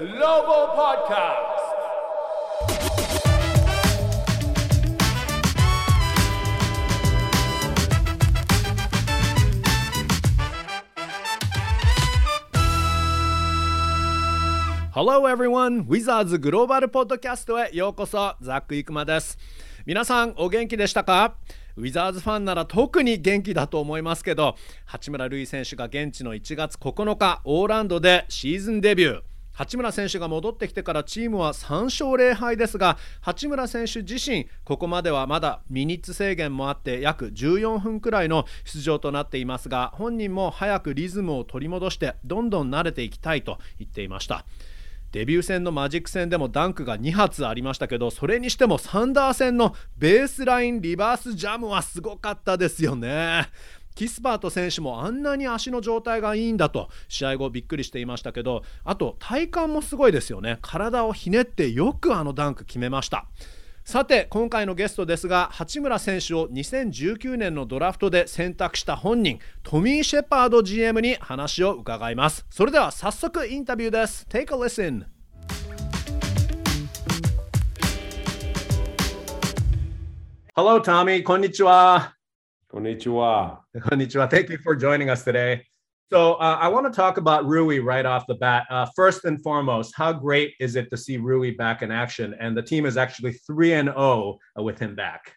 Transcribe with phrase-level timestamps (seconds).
[0.00, 1.36] Global Podcast.
[14.94, 15.84] Hello everyone!
[15.86, 19.36] Wizards グローバルポッドキャストへようこそザック・イクマです
[19.84, 21.34] 皆さんお元気でしたか？
[21.76, 24.56] ウィザーズファンなら特に元気だと思いますけど
[24.86, 29.29] 八村塁選手が現地の1月9日オーランドでシーズンデビュー
[29.60, 44.46] 八村選手が戻ってきてからチームは3勝0敗ですが八村選手自身ここまではまだミニッツ制限もあって約14分くらいの出場となっていますが本人も早くリズムを取り戻してどんどん慣れていきたいと言っていました。
[45.12, 53.48] デビュー戦のマジック戦でもダンクが2発ありましたけどそれにしてもサンダー戦のベースラインリバースジャムはすごかったですよね。
[53.94, 60.58] キスパート選手もあんなに足の状態がいいんだと試合後びっくりしていましたけどあと体幹もすごいですよね。
[60.62, 63.26] 体をひねってよくあのダンク決めました。
[63.84, 72.46] さて今回のゲストですが八村選手を2019年のドラフトで選択した本人トミー・シェパード GM に話を伺います。
[72.50, 74.26] それでは早速インタビューです。
[74.28, 75.04] Take a listen.
[80.54, 82.19] Hello Tommy こんにちは。
[82.72, 83.58] Konnichiwa.
[83.76, 84.30] Konnichiwa.
[84.30, 85.64] Thank you for joining us today.
[86.10, 88.66] So uh, I want to talk about Rui right off the bat.
[88.68, 92.34] Uh, first and foremost, how great is it to see Rui back in action?
[92.40, 95.36] And the team is actually three and zero with him back.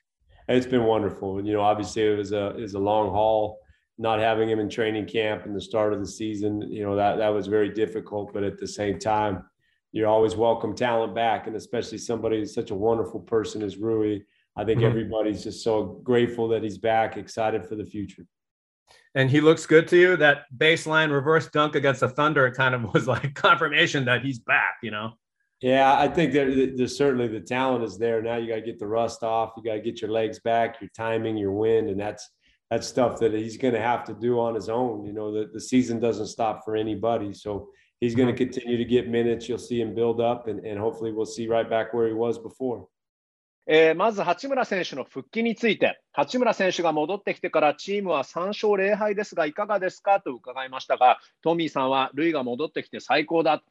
[0.49, 1.45] It's been wonderful.
[1.45, 3.59] You know, obviously it was a it was a long haul.
[3.99, 7.17] Not having him in training camp and the start of the season, you know that
[7.17, 8.33] that was very difficult.
[8.33, 9.43] But at the same time,
[9.91, 14.21] you're always welcome talent back, and especially somebody such a wonderful person as Rui.
[14.55, 14.87] I think mm-hmm.
[14.87, 18.27] everybody's just so grateful that he's back, excited for the future
[19.15, 22.83] and he looks good to you, that baseline reverse dunk against the Thunder kind of
[22.93, 25.13] was like confirmation that he's back, you know?
[25.61, 28.21] Yeah, I think there, there's certainly the talent is there.
[28.21, 29.53] Now you got to get the rust off.
[29.55, 32.29] You got to get your legs back, your timing, your wind, and that's
[32.69, 35.05] that's stuff that he's going to have to do on his own.
[35.05, 37.69] You know, the, the season doesn't stop for anybody, so
[38.01, 38.51] he's going to mm-hmm.
[38.51, 39.47] continue to get minutes.
[39.47, 42.39] You'll see him build up, and, and hopefully we'll see right back where he was
[42.39, 42.87] before.
[43.65, 53.63] えー、まず八村選手の復帰について、八村選手が戻ってきてからチームは3勝0敗ですが、いかがですかと伺いましたが、トミーさんは、ルイが戻ってきて最高だ。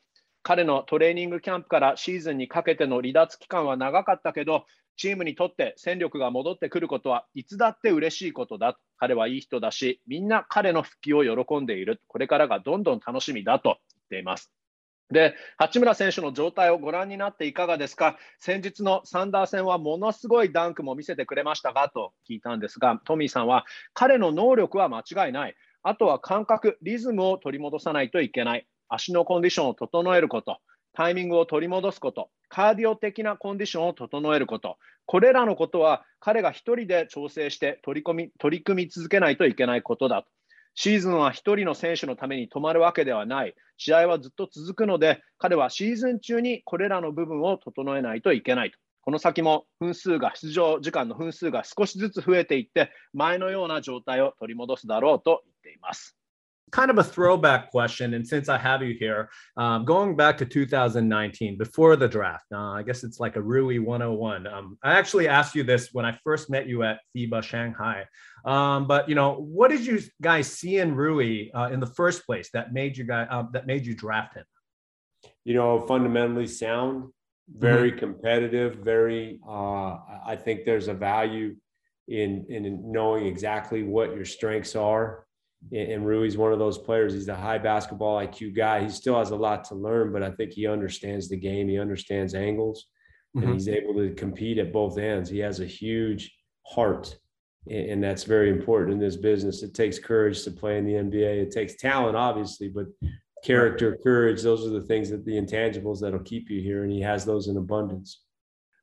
[0.42, 4.64] 彼のトレーニングキャンプからシーズンにかけての離脱期間は長かったけど、
[4.96, 8.78] チームにとって戦力が戻ってくることはいつだって嬉しいことだ。
[8.96, 12.00] 彼はいい人だし、みんな彼の復帰を喜んでいる。
[12.08, 14.52] これからがどんどん楽しみだと言っています。
[15.12, 23.64] で八村選手の状態をご覧になっていかがですか、先日のサンダー戦はものすごいダンクも見せてくれましたがと聞いたんですが、トミーさんは
[23.94, 30.58] 彼の能力は間違いない、あとは感覚、リズムを取り戻さないといけない、足のコンディションを整えること、
[30.94, 40.28] タイミングを取り戻すこと、カーディオ的なコンディションを整えること、これらのことは彼が1人で調整して取り込み取り組み続けないといけないことだと。
[40.74, 43.54] シーズンは1人の選手のために止まるわけではない。
[43.76, 48.78] 試合はずっと続くので、彼はシーズン中にこれらの部分を整えないといけないと。
[49.02, 56.16] この先も分数が、出場時間の分数が少しずつ増えていって、前のような状態を取り戻すだろうと言っています。
[56.70, 58.14] Kind of a throwback question.
[58.14, 62.72] And since I have you here, um, going back to 2019, before the draft, uh,
[62.72, 64.46] I guess it's like a Rui 101.
[64.46, 68.06] Um, I actually asked you this when I first met you at FIBA Shanghai.
[68.44, 72.24] Um, but you know, what did you guys see in Rui uh, in the first
[72.26, 74.44] place that made you guys uh, that made you draft him?
[75.44, 77.12] You know, fundamentally sound,
[77.48, 78.00] very mm-hmm.
[78.00, 79.40] competitive, very.
[79.46, 81.56] Uh, I think there's a value
[82.08, 85.24] in in knowing exactly what your strengths are
[85.70, 87.14] and Rui's one of those players.
[87.14, 88.82] He's a high basketball IQ guy.
[88.82, 91.68] He still has a lot to learn, but I think he understands the game.
[91.68, 92.86] He understands angles,
[93.36, 93.46] mm-hmm.
[93.46, 95.30] and he's able to compete at both ends.
[95.30, 96.34] He has a huge
[96.66, 97.16] heart,
[97.70, 99.62] and that's very important in this business.
[99.62, 101.42] It takes courage to play in the NBA.
[101.42, 102.86] It takes talent, obviously, but
[103.44, 107.00] character, courage, those are the things that the intangibles that'll keep you here, and he
[107.00, 108.20] has those in abundance.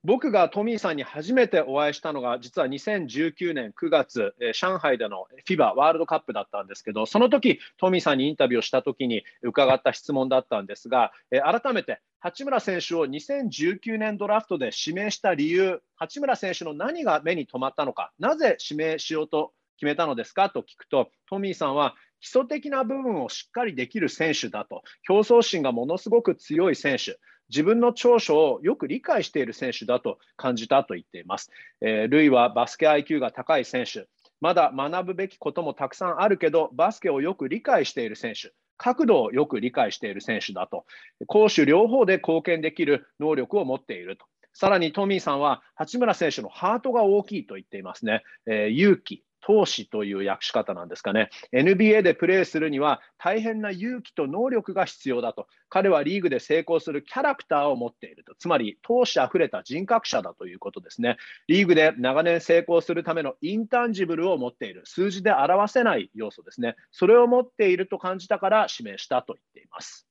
[0.05, 20.49] 僕がトミーさんに初めてお会いしたのが、実は2019年9月、えー、上海での FIBA ワールドカップだったんですけど、その時トミーさんにインタビューをした時に伺った質問だったんですが、えー、改めて八村選手を2019年ドラフトで指名した理由、八村選手の何が目に留まったのか、なぜ指名しようと決めたのですか？
[20.49, 27.17] と聞くと、トミーさんは基礎的な部分をしっかりできる選手だと、競争心がものすごく強い選手、
[27.49, 31.51] 自分の長所をよく理解している選手だと感じたと言っています。
[31.81, 34.07] えー、ルイはバスケ IQ が高い選手、
[34.41, 40.85] まだ学ぶべきこともたくさんあるけど、バスケをよく理解している選手、角度をよく理解している選手だと、
[41.27, 44.25] 攻守両方で貢献できる能力を持っていると。
[44.53, 48.23] さらにトミーさんは八村選手のハートが大きいと言っていますね。
[48.47, 51.29] えー、勇気、投資という訳し方なんですかね。
[51.53, 55.47] NBA でプレーするには大変な勇気と能力が必要だと。
[55.69, 58.33] 彼はリーグで成功するキャラクターを持っていると。
[58.37, 61.17] つまり、投資あふれた人格者だということですね。
[61.47, 64.81] リーグで長年成功するためのインタンジブルを持っている。
[64.85, 66.75] 数字で表せない要素ですね。
[66.91, 70.07] それを持っていると感じたから指名したと言っています。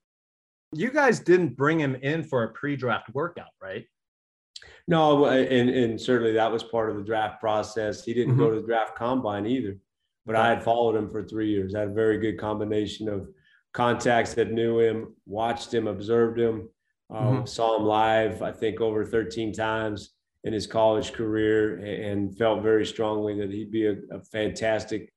[0.75, 3.87] You guys didn't bring him in for a pre-draft workout, right?
[4.89, 8.05] No, and and certainly that was part of the draft process.
[8.05, 8.43] He didn't mm-hmm.
[8.43, 9.77] go to the draft combine either,
[10.25, 11.75] but I had followed him for three years.
[11.75, 13.29] I had a very good combination of
[13.75, 16.71] contacts that knew him, watched him, observed him,
[17.11, 17.45] um, mm-hmm.
[17.45, 18.41] saw him live.
[18.41, 20.15] I think over 13 times
[20.45, 25.13] in his college career, and felt very strongly that he'd be a, a fantastic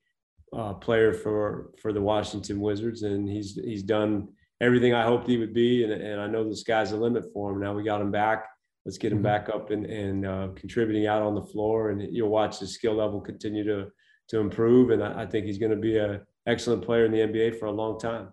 [0.54, 3.04] uh, player for for the Washington Wizards.
[3.04, 4.28] And he's he's done
[4.60, 7.54] everything I hoped he would be, and, and I know the sky's the limit for
[7.54, 7.62] him.
[7.62, 8.51] Now we got him back
[8.86, 9.24] let's get him mm-hmm.
[9.24, 11.92] back up and, and uh, contributing out on the floor.
[11.92, 13.88] And you'll watch his skill level continue to
[14.30, 14.92] to improve.
[14.92, 17.68] And I, I think he's going to be an excellent player in the NBA for
[17.68, 18.30] a long time.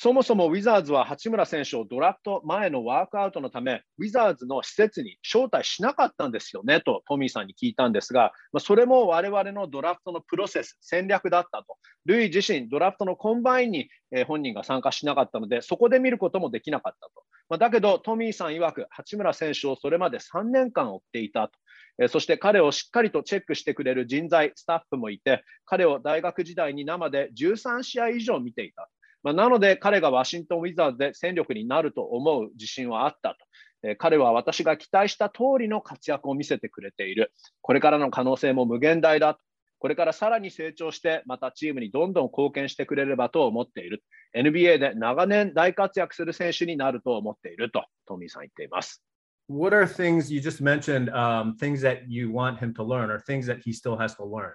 [0.00, 11.76] そもそもウィザーズは八村選手をドラフト前のワークアウトのため、ウィザーズの施設に招待しなかったんですよねとトミーさんに聞いたんですが、まあ、それも我々のドラフトのプロセス、戦略だったと。
[12.04, 17.24] ルイ自身、ドラフトのコンバインに、え本人が参加しなかったので、そこで見ることもできなかったと。
[17.48, 21.58] まあ、だけど、トミーさん曰く、八村選手をそれまで3年間追っていたと。
[22.00, 28.88] えそして彼をしっかりとチェックしてくれる人材、スタッフもいて、彼を大学時代に生で13試合以上見ていた。
[29.24, 33.36] まあ、なので彼がワシントン・ウィザーズで戦力になると思う自信はあった
[33.82, 33.96] と。
[33.96, 37.32] 彼は私が期待した通りの活躍を見せてくれている。
[37.62, 39.38] これからの可能性も無限大だ。
[39.79, 44.03] これからさらに成長して、またチームにどんどん貢献してくれればと思っている。
[44.35, 49.03] NBA で長年大活躍する選手になると思っていると、トミーさん言っています。
[49.49, 53.45] What are things you just mentioned, um, things that you want him to learn or things
[53.45, 54.53] that he still has to learn?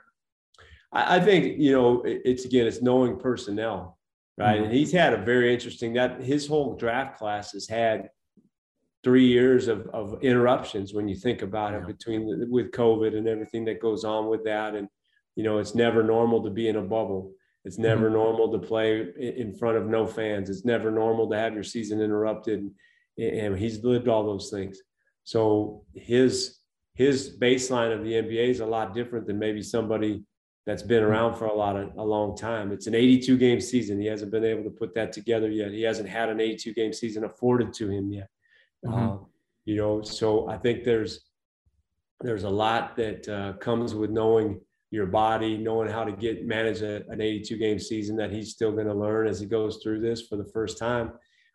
[0.93, 3.99] I, I think, you know, it's again, it's knowing personnel.
[4.38, 4.56] right?
[4.56, 4.64] Mm-hmm.
[4.64, 8.11] And he's had a very interesting that his whole draft class has had
[9.05, 13.29] three years of, of interruptions when you think about it between the, with COVID and
[13.29, 14.75] everything that goes on with that.
[14.75, 14.88] And,
[15.35, 17.31] you know, it's never normal to be in a bubble.
[17.65, 18.13] It's never mm-hmm.
[18.13, 20.50] normal to play in front of no fans.
[20.50, 22.69] It's never normal to have your season interrupted.
[23.18, 24.80] And he's lived all those things.
[25.24, 26.57] So his
[26.95, 30.24] his baseline of the NBA is a lot different than maybe somebody
[30.65, 32.71] that's been around for a lot of a long time.
[32.71, 34.00] It's an 82 game season.
[34.00, 35.71] He hasn't been able to put that together yet.
[35.71, 38.27] He hasn't had an 82 game season afforded to him yet.
[38.86, 39.09] Mm-hmm.
[39.09, 39.18] Uh,
[39.65, 41.21] you know, so I think there's
[42.19, 44.62] there's a lot that uh, comes with knowing
[44.94, 48.72] your body, knowing how to get manage a, an 82 game season that he's still
[48.72, 51.13] going to learn as he goes through this for the first time.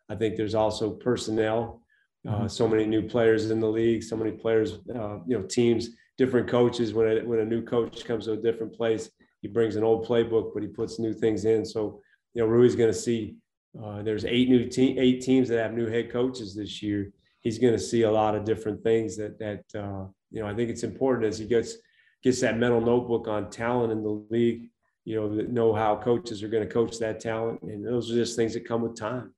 [0.08, 1.80] I think there's also personnel.
[2.26, 2.46] Uh, mm-hmm.
[2.48, 6.48] so many new players in the league, so many players, uh, you know, teams different
[6.48, 6.92] coaches.
[6.92, 9.08] When a, when a new coach comes to a different place,
[9.40, 11.64] he brings an old playbook, but he puts new things in.
[11.64, 12.00] So
[12.34, 13.36] you know, Rui's going to see.
[13.80, 17.12] Uh, there's eight new team, eight teams that have new head coaches this year.
[17.42, 20.48] He's going to see a lot of different things that that uh, you know.
[20.48, 21.76] I think it's important as he gets
[22.22, 24.70] gets that mental notebook on talent in the league.
[25.04, 28.36] You know, know how coaches are going to coach that talent, and those are just
[28.36, 29.32] things that come with time.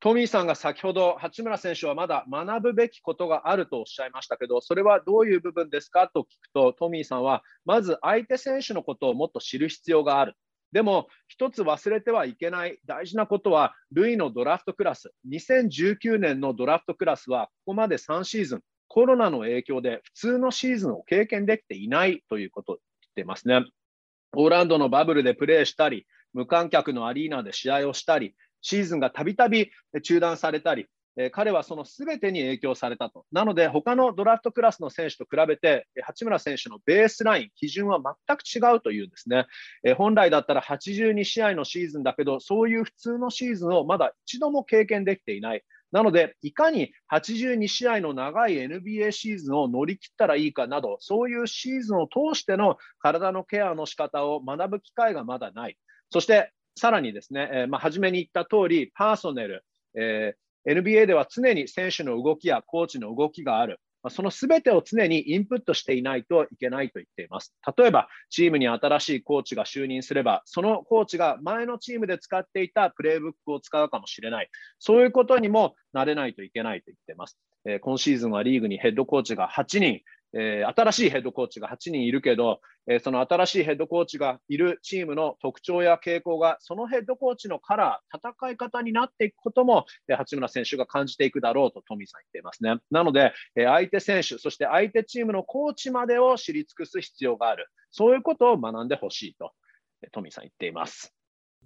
[0.00, 10.34] トミーさんが先ほど八村選手はまだ学ぶべきことがあるとおっしゃいましたけど、それはどういう部分ですかと聞くと、トミーさんはまず相手選手のことをもっと知る必要がある。
[10.72, 23.64] でも、一つ忘れてはいけない大事なことは、ルイのドラフトクラス、2019年のドラフトクラスは、ここまで3シーズン、コロナの影響で普通のシーズンを経験できていないということを言ってますね。
[24.34, 29.70] オーランドのバブルでプレーしたり、無観客のアリーナで試合をしたり、シーズンがたびたび
[30.02, 30.86] 中断されたり、
[31.32, 33.24] 彼はその全てに影響されたと。
[33.32, 39.46] なので、他のドラフトクラスの選手と比べて、八村選手のベースライン、基準は全く違うというんですね。
[39.96, 45.64] 本来だったら82試合のシーズンだけど、そういう普通のシーズンをまだ一度も経験できていない。
[45.92, 55.78] なので、いかに82試合の長い NBA シーズンを乗り切ったらいいかなど、そういうシーズンを通しての体のケアの仕方を学ぶ機会がまだない。
[56.10, 59.64] そして、さらにですね、えー、まあ、初めに言った通り、パーソネル、
[59.94, 63.80] えー、NBA では常に選手の動きやコーチの動きがある。
[64.06, 67.54] ま、そのすべてを常にインプットしていないといけないと言っています。
[67.76, 74.48] 例えば、チームに新しいコーチが就任すれば、そのコーチが前のチームで使っていたプレイブックを使うかもしれない。
[74.78, 77.36] そういうことにもなれないといけないと言っています。
[77.64, 80.02] え、今シーズンはリーグにヘッドコーチが8人、
[80.32, 92.78] えー、新しいヘッドコーチが8人いるけど、えー、その新しいヘッドコーチがいるチームの特徴や傾向が、そのヘッドコーチのカラー、戦い方になっていくことも、えー、八村選手が感じていくだろうとトミーさん言っていますね。
[92.90, 97.68] なので、えー、相手選手、そして相手チームのコーチまでを知り尽くす必要がある。
[97.90, 99.52] そういうことを学んでほしいと、
[100.12, 101.15] トミーさん言っています。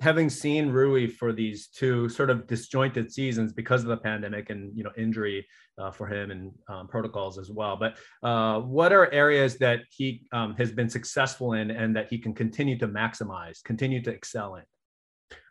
[0.00, 4.76] Having seen Rui for these two sort of disjointed seasons because of the pandemic and
[4.76, 5.46] you know injury
[5.78, 7.76] uh, for him and um, protocols as well.
[7.76, 12.18] But uh, what are areas that he um, has been successful in and that he
[12.18, 14.64] can continue to maximize, continue to excel in?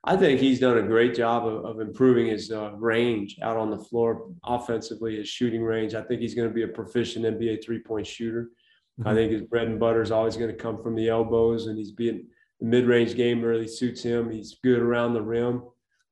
[0.03, 3.70] I think he's done a great job of, of improving his uh, range out on
[3.70, 5.94] the floor offensively, his shooting range.
[5.94, 8.50] I think he's going to be a proficient NBA three point shooter.
[9.00, 9.08] Mm-hmm.
[9.08, 11.77] I think his bread and butter is always going to come from the elbows, and
[11.77, 12.27] he's being
[12.60, 14.30] the mid-range game really suits him.
[14.30, 15.63] He's good around the rim.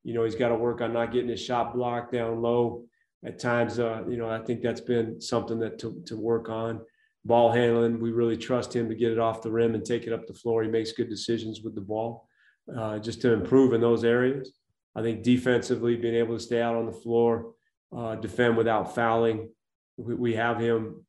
[0.04, 2.86] You know, he's got to work on not getting his shot blocked down low.
[3.26, 6.80] At times, uh, you know, I think that's been something that to, to work on.
[7.26, 10.14] Ball handling, we really trust him to get it off the rim and take it
[10.14, 10.64] up the floor.
[10.64, 12.28] He makes good decisions with the ball,
[12.74, 14.54] uh, just to improve in those areas.
[14.96, 17.54] I think defensively, being able to stay out on the floor,
[17.96, 19.50] uh, defend without fouling.
[19.98, 21.04] We, we, have him,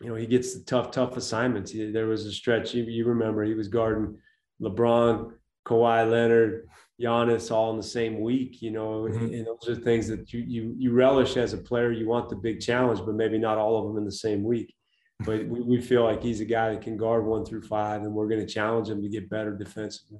[0.00, 1.72] you know, he gets the tough, tough assignments.
[1.72, 4.16] He, there was a stretch, you, you remember, he was guarding
[4.61, 5.31] LeBron,
[5.65, 6.67] Kawhi Leonard,
[7.01, 9.33] Giannis all in the same week, you know, mm-hmm.
[9.33, 11.91] and those are things that you, you, you relish as a player.
[11.91, 14.73] You want the big challenge, but maybe not all of them in the same week.
[15.19, 18.13] But we, we feel like he's a guy that can guard one through five, and
[18.13, 20.19] we're going to challenge him to get better defensively.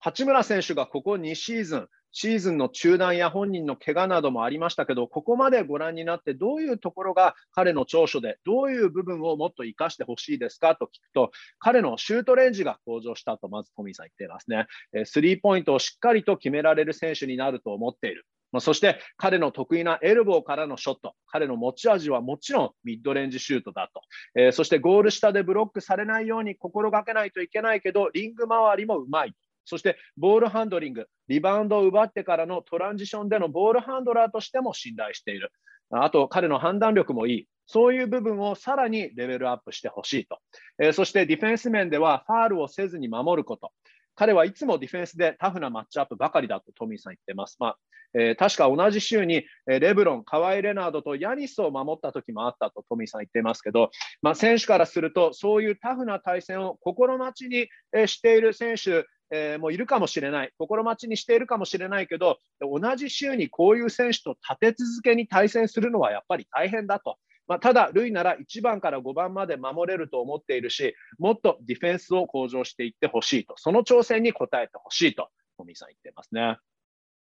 [0.00, 14.67] 八村選手がここ2シーズン、 シーズンの中断や本人の怪我などもありましたけど、ここまでご覧になって、どういうところが彼の長所で、どういう部分をもっと生かしてほしいですかと聞くと、彼のシュートレンジが向上したと、まずトミーさん言っていますね。
[15.05, 18.25] スリーポイントをしっかりと決められる選手になると思っている。
[18.59, 24.01] そして彼の得意なエルボーからのショット、彼の持ち味はもちろんミッドレンジシュートだと、
[24.35, 29.33] えー、そしてゴール下でブロックされないように心がけないといけないけど、リング周りもうまい。
[29.65, 35.51] そしてボールハンドリング、リバウンドを奪ってからのトランジションでのボールハンドラーとしても信頼している。
[35.91, 37.47] あと、彼の判断力もいい。
[37.65, 40.39] そういう部分をさらにレベルアップしてほしいと、
[40.79, 43.71] えー、そしてディフェンス面ではファールをせずに守ること。
[44.15, 47.57] 彼はいつもディフェンスでタフなマッチアップばかりだとトミーさん言ってます。
[47.59, 47.77] まあ
[48.15, 53.89] えー、確か同じ週にレブロン、カワイ・レナードとヤニスを守った時もあったとトミーさん言ってますけど、
[54.21, 57.67] まあ、選手からするとそういうタフな対戦を心待ちに
[58.07, 67.17] している選手えー、もういるかもしれない、心待ちにしているかもしれないけど、同じ週にこういう選手と立て続けに対戦するのはやっぱり大変だと。
[67.47, 76.57] まあ、ただ、ルイなら1番から5番まで守れると思っているし、もっとディフェンスを向上していってほしいと、その挑戦に応えてほしいと、小見さん言ってますね。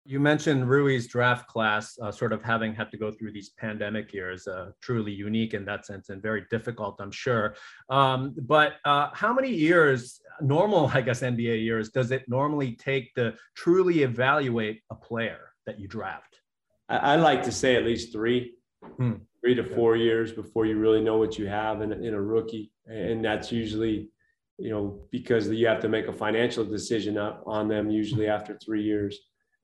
[0.03, 4.11] You mentioned Rui's draft class uh, sort of having had to go through these pandemic
[4.13, 7.55] years, uh, truly unique in that sense and very difficult, I'm sure.
[7.89, 13.13] Um, but uh, how many years, normal, I guess, NBA years, does it normally take
[13.15, 16.41] to truly evaluate a player that you draft?
[16.89, 18.55] I, I like to say at least three,
[18.97, 19.13] hmm.
[19.39, 22.71] three to four years before you really know what you have in, in a rookie.
[22.87, 24.09] And that's usually,
[24.57, 28.83] you know, because you have to make a financial decision on them usually after three
[28.83, 29.17] years.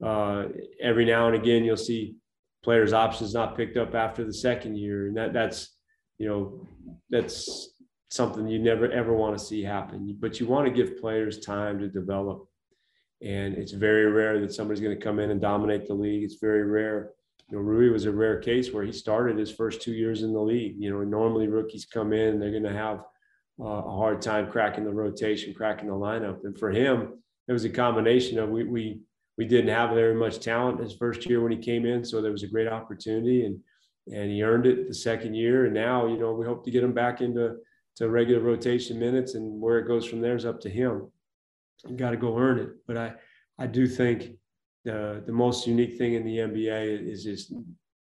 [0.04, 0.46] Uh,
[0.82, 2.16] every now and again, you'll see
[2.64, 5.76] players' options not picked up after the second year, and that that's
[6.18, 6.68] you know
[7.10, 7.70] that's
[8.10, 10.16] something you never ever want to see happen.
[10.20, 12.48] But you want to give players time to develop,
[13.22, 16.24] and it's very rare that somebody's going to come in and dominate the league.
[16.24, 17.12] It's very rare.
[17.50, 20.34] You know, Rui was a rare case where he started his first two years in
[20.34, 20.76] the league.
[20.78, 23.00] You know, normally rookies come in and they're going to have
[23.60, 27.64] uh, a hard time cracking the rotation, cracking the lineup, and for him, it was
[27.64, 29.00] a combination of we we
[29.38, 32.32] we didn't have very much talent his first year when he came in, so there
[32.32, 33.60] was a great opportunity, and
[34.12, 35.66] and he earned it the second year.
[35.66, 37.58] And now, you know, we hope to get him back into
[37.98, 41.12] to regular rotation minutes, and where it goes from there is up to him.
[41.88, 42.70] You got to go earn it.
[42.88, 43.14] But I
[43.60, 44.32] I do think
[44.86, 47.54] the the most unique thing in the NBA is just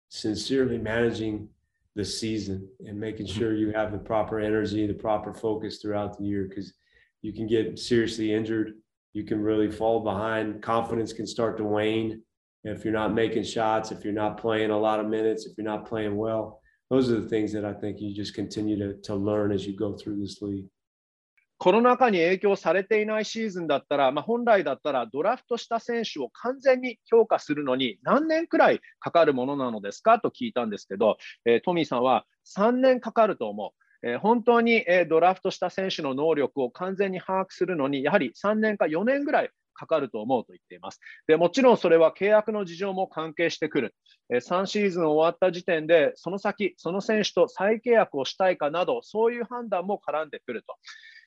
[0.10, 1.50] sincerely managing
[1.96, 3.40] the season and making mm-hmm.
[3.40, 6.74] sure you have the proper energy, the proper focus throughout the year, because
[7.22, 8.74] you can get seriously injured
[9.14, 10.62] you can really fall behind.
[10.62, 12.22] Confidence can start to wane
[12.64, 15.66] if you're not making shots, if you're not playing a lot of minutes, if you're
[15.66, 16.60] not playing well.
[16.90, 19.76] Those are the things that I think you just continue to, to learn as you
[19.76, 20.68] go through this league.
[21.60, 31.16] コロナ禍に影響されていないシーズンだったら、まあ、本来だったらドラフトした選手を完全に評価するのに何年くらいかかるものなのですかと聞いたんですけど、
[31.46, 32.26] えー、トミーさんは
[32.58, 33.83] 3年かかると思う。
[34.04, 41.00] え、本当に、え、ドラフトした選手の能力を完全に把握するのに、やはり3年か4年ぐらいかかると思うと言っています。
[41.28, 43.96] でもちろんそれは契約の事情も関係してくる。
[44.30, 50.76] 3シーズン終わった時点で、その先、その選手と再契約をしたいかなど、そういう判断も絡んでくると。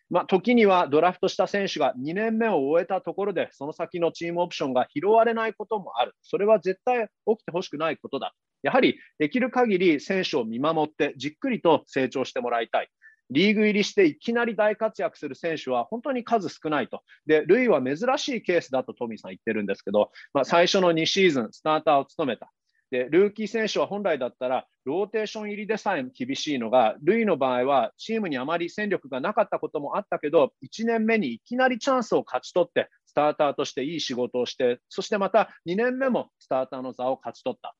[0.08, 6.14] まあ、時にはドラフトした選手が2年目を終えたところで、その先のチームオプションが拾われないこともある。
[6.22, 8.34] それは絶対起きてほしくないことだ。
[8.62, 12.88] やはりできる限り選手を見守って、じっくりと成長してもらいたい。
[13.30, 17.02] リーグ入りしていきなり大活躍する選手は本当に数少ないと。
[17.26, 22.52] で、ルイは珍しいケースだとトミーさん言ってるんですけど、まあ、最初の2シーズン、スターターを務めた。
[22.90, 37.74] で、ルーキー選手は本来だったら、ローテーション入りでさえ厳しいのが、ルイの場合は、チームにあまり戦力がなかったこともあったけど、1年目にいきなりチャンスを勝ち取って、スターターとしていい仕事をして、そしてまた2年目もスターターの座を勝ち取った。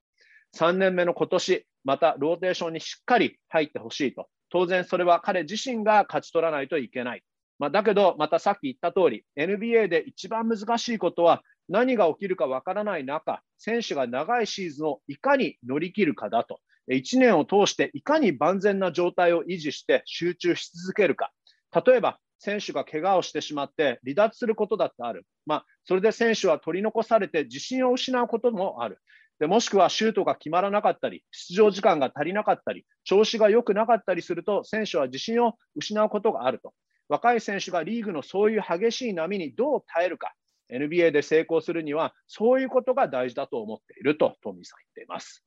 [0.56, 4.28] 3年目の今年、またローテーションにしっかり入ってほしいと。
[4.50, 7.22] 当然、それは彼自身が勝ち取らないといけない。
[7.58, 16.60] まあ、だけど、またさっき言った通り、NBA で一番難しいことは、何が起きるかわからない中、選手が長いシーズンをいかに乗り切るかだと。
[16.88, 21.32] 1年を通していかに万全な状態を維持して集中し続けるか。
[21.86, 25.26] 例えば、選手が怪我をしてしまって離脱することだってある。
[25.46, 29.00] まあ、それで選手は取り残されて自信を失うこともある。
[29.38, 36.72] でもしくはシュートが決まらなかったり、出場時間が足りなかったり、調子が良くなかったりすると、選手は自信を失うことがあると。
[37.08, 40.32] 若い選手がリーグのそういう激しい波にどう耐えるか、
[40.72, 45.44] NBA で成功するには、そういうことが大事だと思っているとトミーさん言っています。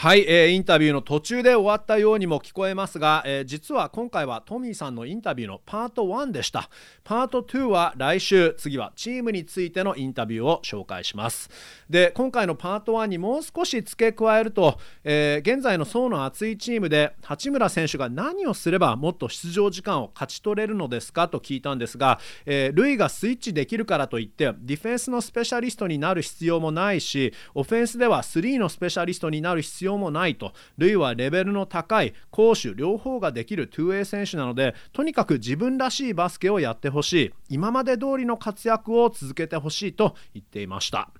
[0.00, 6.70] はい、えー、インタビューの途中で終わったようにも聞こえますが、えー、実は今回はトミーさんのインタビューのパート1でした。
[7.02, 11.50] パート2は来週次はチームについてのインタビューを紹介します。
[11.90, 30.52] で今回のパート1にもう少し付け加えると、えー、現在の層の厚いチームで八村選手が何をすればもっと出場時間を勝ち取れるのですかと聞いたんですが、えー、ルイがスイッチできるからといってディフェンスのスペシャリストになる必要もないしオフェンスでは3のスペシャリストになる必要もないと。
[30.76, 37.32] ルイはレベルの高い攻守両方ができる 2way 選手なのでとにかく自分らしいバスケをやってほしい。
[37.48, 41.10] 今まで通りの活躍を続けてほしいと言っていました。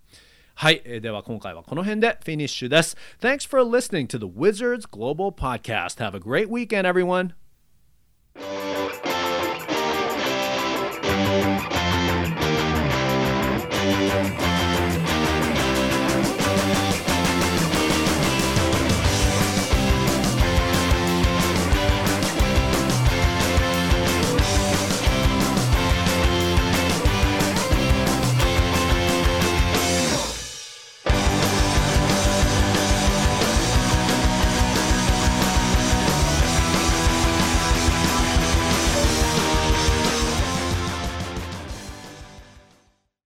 [0.54, 2.96] はいえ、では今回はこの辺でフィニッシュです。
[3.20, 6.04] Thanks for listening to the Wizards Global Podcast.
[6.04, 7.32] Have a great weekend everyone.